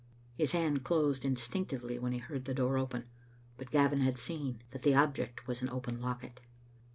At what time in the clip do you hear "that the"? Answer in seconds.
4.71-4.95